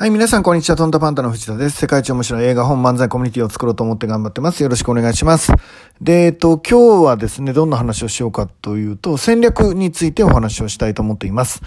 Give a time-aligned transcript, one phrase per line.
[0.00, 0.76] はい、皆さん、こんにちは。
[0.76, 1.76] トンタパンタの藤田です。
[1.76, 4.62] 世界一面白い映画本漫才コミュニティを作ろうと思って頑張ってます。
[4.62, 5.52] よろしくお願いします。
[6.00, 11.60] で、えっと、今日はですね、どんな話をしようかというと、戦略についてお話をしたいと思っています。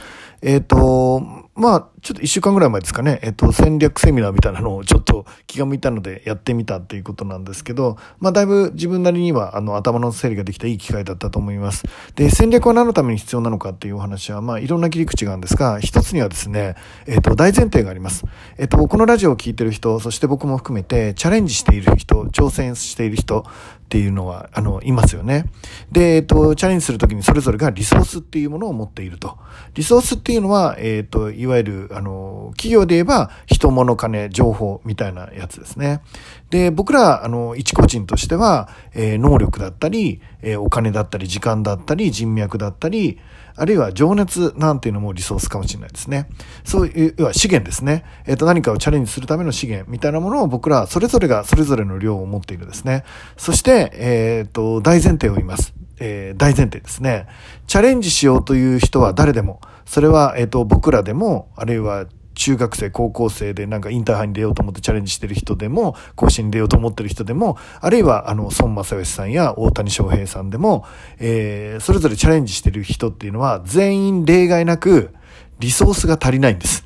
[0.46, 1.22] えっと、
[1.56, 11.84] まあ、ちょっと一週間ぐらい前ですかね、えっと、戦略セミナーみたいなのをちょっと気が向いたのでやってみたっていうことなんですけど、まあ、だいぶ自分なりには、あの、頭の整理ができたいい機会だったと思います。
[12.16, 16.76] で、戦略は何のために必要なのかっていうお話は、まあ、いろんな切り口があるんですが、一つにはですね、
[17.08, 18.26] えっと、大前提があります。
[18.58, 23.46] えっと、このラジオを聴いてる人、そして僕も含めて、チャレンジしている人、挑戦している人
[23.94, 25.46] っていうのは、あの、いますよね。
[25.92, 29.38] で、えっと、チャレンジするときにそれぞれがリソースっていうものを持っていると。
[29.76, 36.02] リソースっていうのは、えっと、いわゆる、あの、企業で言えば、人物金、情報みたいなやつですね。
[36.50, 43.20] で、僕ら、あの、一個人としては、えー、能力だったり、えー、お金だったり、時間だったり、人脈だったり、
[43.56, 46.28] あるいは情熱なんていうのもリソースかもしれないですね。
[46.64, 48.04] そういう、要は資源ですね。
[48.26, 53.04] えっ、ー、と、何かをチャレンジするための資源みたいなものを僕ら、それぞれがそれぞれの量を持っているですね。
[53.38, 55.74] そして、えっ、ー、と、大前提を言います。
[56.00, 57.28] えー、大前提ですね。
[57.68, 70.86] チャレンジしようという人は誰でも、それは、えっ、と、僕らでも、あるいは中学生、高校生でなんかインターハイに出ようと思ってチャレンジしてる人でも、甲子園に出ようと思ってる人でも、あるいはあの、孫正義さんや大谷翔平さんでも、
[71.20, 75.14] えー、それぞれチャレンジしてる人っていうのは、全員例外なく、
[75.60, 76.86] リソースが足りないんです。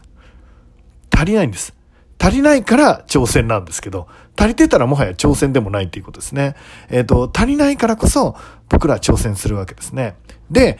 [1.16, 1.77] 足りないんです。
[2.20, 6.56] 足りないから挑戦なんですけど、足りてたらもはや挑戦でもないっていうことですね。
[6.90, 8.36] えっ、ー、と、足りないからこそ
[8.70, 10.16] 僕ら挑戦するわけですね。
[10.52, 10.80] で、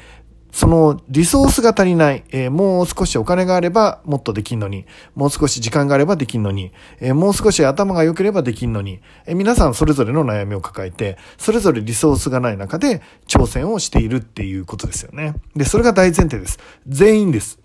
[0.52, 15.36] そのリソースが足りない、えー、もう少しお金があればもっとできんのに、もう少し時間があればできんのに、えー、もう少し頭が良ければできんのに、えー、皆さんそれぞれの悩みを抱えて、それぞれリソースがない中で挑戦をしているっていうことですよね。
[15.56, 16.58] で、それが大前提です。
[16.88, 17.60] 全員です。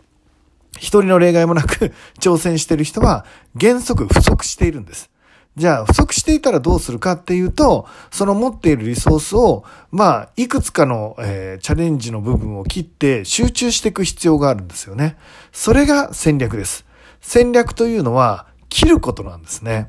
[0.76, 3.24] 一人の例外もなく 挑戦している人は
[3.58, 5.10] 原則不足しているんです。
[5.54, 15.18] じゃあ、不足していたらどうするかっていうと、その持っているリソースを、まあ、いくつかの、えー、チャレンジの部分を切って集中していく必要があるんですよね。
[15.52, 16.86] それが戦略です。
[17.20, 19.88] 戦略というのは、切ることなんですね。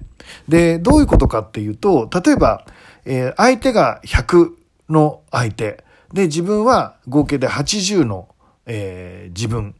[0.49, 2.65] で、どういうことかっていうと、例えば、
[3.05, 4.51] えー、相手が100
[4.89, 5.85] の相手。
[6.11, 8.27] で、自分は合計で80の、
[8.65, 9.75] えー、自分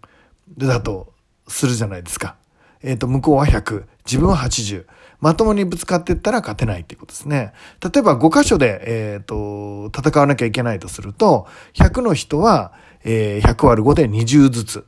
[0.58, 1.14] だと
[1.48, 2.36] するじゃないですか。
[2.82, 4.86] えっ、ー、と、向こうは100、自分は80。
[5.22, 7.54] まともにぶつかっていったら勝てないっていうことですね。
[7.82, 12.74] 例えば5箇所で、えっ、ー、と、戦わなきゃいけないとすると、100の人は、
[13.06, 14.86] えー、100割る5で20ずつ。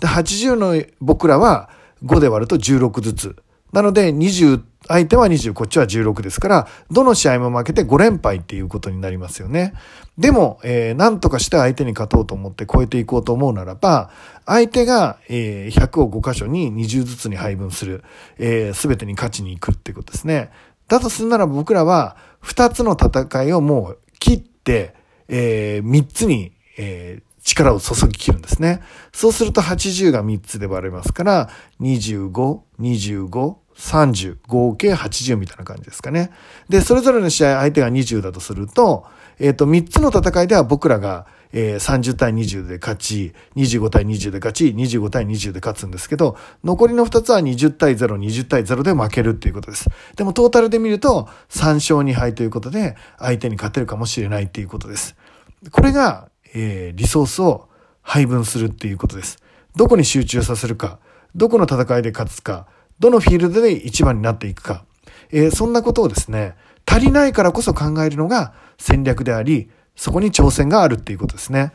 [0.00, 1.70] で、80の僕らは
[2.04, 3.36] 5で割ると16ずつ。
[3.72, 9.74] なので、20、相手は20、こっちは16ですから、どの試合も負けて5連敗っていうことになりますよね。
[10.18, 14.10] でも、えー、なんとかして相手に勝とうと思って超えていこうと思うならば、
[14.46, 18.04] 相手が、えー、100を5箇所に20ずつに配分する、
[18.38, 20.50] えー、全てに勝ちに行くっていうことですね。
[20.88, 24.94] だとするなら僕らは、2つの戦いをもう切って、
[25.28, 28.82] えー、3つに、えー、力を注ぎ切るんですね。
[29.12, 36.30] そうすると80が3つで割れますから、25、25、30、合計80みたいな感じですかね。
[36.68, 39.06] で、それぞれの試合相手が20だとすると、
[39.38, 49.88] えっ、ー、と、3つの戦いでは僕らが、えー、30対20で勝ち、25対20で勝ち、25対20で勝つんですけど、残りの2つは20対0、20対0で負けるっていうことです。
[50.16, 55.16] でもトータルで見ると3勝2敗ということで、相手に勝てるかもしれないっていうことです。
[55.70, 57.68] これが、えー、リソースを
[58.02, 59.38] 配分するっていうことです。
[59.76, 60.98] どこに集中させるか、
[61.34, 62.66] どこの戦いで勝つか、
[62.98, 64.84] どのフィールドで一番になっていくか、
[65.30, 66.54] えー、そんなことをですね、
[66.86, 71.72] 足りないからこそ考えるのが戦略であり、そこに挑戦があるっていうことですね。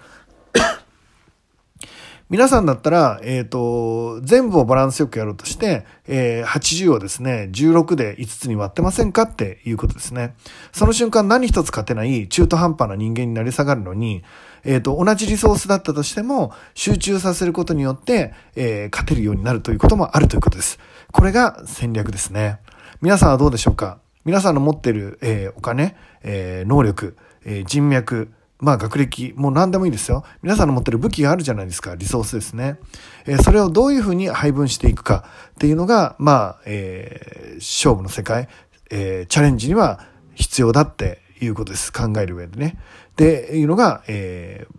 [2.31, 10.34] 皆さんだったら、えっ、ー、と、全部をバランスよくやろうとして、えー、80をですね、16で5つに割ってませんかっていうことですね。
[10.72, 14.24] その瞬間何一つ勝てない中途半端な人間になり下がるのに、
[14.64, 20.80] えっ、ー、と、同じリソースだったとしても、集中させることによって、えー、勝てるようになるということもあるということです。
[21.11, 22.59] これが戦略ですね。
[23.02, 24.00] 皆さんはどうでしょうか？
[24.23, 30.23] 皆さんの持っている、えー、お金、えー、能力、えー、人脈、まあ学歴、もう何でもいいですよ。
[30.43, 31.96] 皆さんの持ってる武器があるじゃないですか。
[31.96, 32.78] リソースですね。
[33.25, 38.47] えー、それをどういうふうに配分していくかっていうのが、まあ、えー、勝負の世界、
[38.91, 40.05] えー、チャレンジには
[40.35, 41.91] 必要だっていうことです。
[41.91, 42.78] 考える上でね。
[43.13, 44.75] って、いうのが、えー、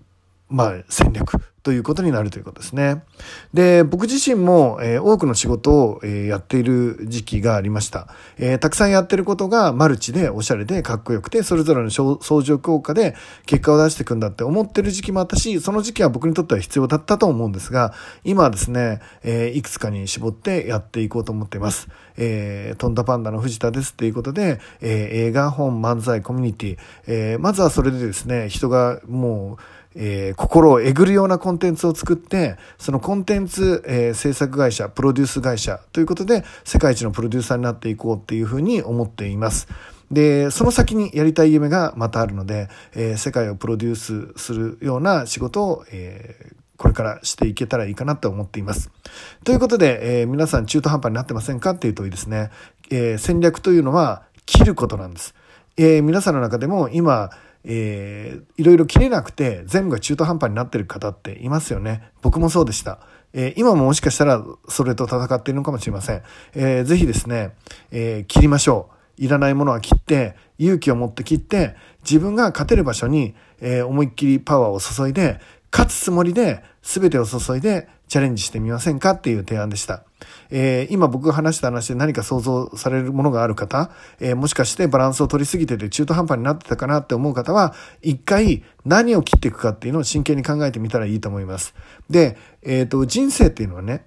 [0.52, 3.04] まあ戦略ということになるということですね。
[3.54, 13.14] で、僕自身も、えー、多くの仕事を、えー、やっている時期がありました、えー、たくさんやってることがマルチでおしゃれでかっこよくて、それぞれの相乗効果で
[13.46, 17.94] 結果を出していくんだって思ってる時期もあったし、その時期は僕にとっては必要だったと思うんですが、
[18.25, 21.88] 今はですね、えいくつかに絞ってやっていこうと思っています。
[22.16, 26.76] えー、トンダパンダの藤田ですっていうことで、え映画、本、漫才、コミュニティ、
[27.06, 29.62] えまずはそれでですね、人がもう、
[29.94, 39.69] えー、心をえぐるようなコンテンツを作って、そのコンテンツ、えー、制作会社、プロデュース会社ということで、世界一のプロデューサーになっていこうっていうふうに思っています。
[40.11, 48.91] で、その先にやりたい夢がまたあるので、えー、世界をプロデュースするような仕事を、え、これからしていけたらいいかなと思っています。
[49.45, 52.50] ということで、え、皆さん中途半端になってませんかっていうといいですね、
[52.91, 55.35] え、戦略というのは切ることなんです。
[55.77, 57.31] え、皆さんの中でも今、
[57.64, 62.11] えー、いろいろ切れなくて全部が中途半端になってる方っていますよね。
[62.20, 63.00] 僕もそうでした。
[63.32, 66.23] えー、今ももしかしたらそれと戦っているのかもしれません。
[66.55, 67.55] えー、ぜひですね、
[67.91, 69.25] えー、切りましょう。
[69.25, 75.38] いらないものは切って、勇気を持って切って、自分が勝てる場所に、えー、思いっきりパワーを注いで、
[75.73, 80.05] 勝つつもりで全てを注いでチャレンジしてみませんかっていう提案でした。
[80.51, 83.91] えー、今僕が話した話で何か想像されるものがある方、
[84.21, 91.75] えー、もしかしてバランスを取りすぎてて中途半端になってたかなって思う方は、一回何を切っていくかっていうのを真剣に考えてみたらいいと思います。
[92.11, 94.05] で、えっ、ー、と、人生っていうのはね、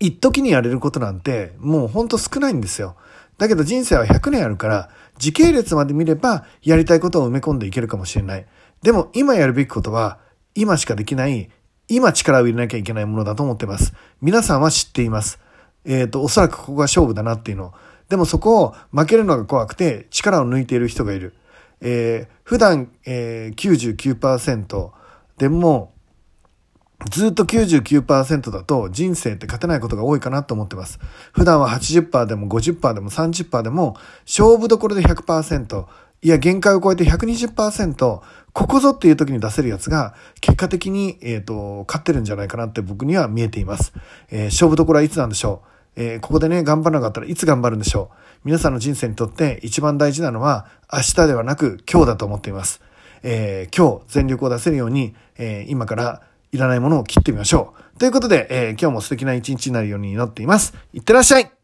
[0.00, 2.96] 一時にやれることなんてもうほんと少ないんですよ。
[3.38, 4.88] だけど人生は100年あるから、
[5.18, 8.46] 時系列まで見ればやりたいことを埋め込んでいけるかもしれない。
[8.82, 10.18] でも今やるべきことは、
[10.54, 11.50] 今しかできない、
[11.88, 13.94] 今力を入れなきゃいけないものだと思ってます。
[14.20, 15.38] 皆さんは知っています。
[15.84, 17.72] えっ、ー、と、おそらくここが勝負だなっていうの。
[18.08, 21.34] でもそこを負けるのが怖くて力を抜いている人がいる。
[21.80, 24.90] えー、普段、えー、99%
[25.38, 25.92] でも、
[27.10, 31.00] ずっと99%だと人生って勝てないことが多いかなと思ってます。
[31.32, 35.86] 普段は80%でも50%でも30%でも勝負どころで100%、
[36.22, 38.20] いや限界を超えて120%、
[38.52, 43.92] ここぞっていう時に出せるやつが、結果的に、えっ、ー、と、勝ってるんじゃないかなって僕には見えています。
[44.30, 52.80] えー、勝負どころはいつなんでしょうえー、ここでね、頑張らなかったらいつ頑張るんでしょう皆さんの人生にとって一番大事なのは、明日ではなく今日だと思っています。
[53.22, 56.22] え、今日全力を出せるように、え、今から
[56.52, 57.98] いらないものを切ってみましょう。
[57.98, 60.74] ということで、え、今日も素敵な一日になるように祈っています。
[60.92, 61.61] いってらっしゃい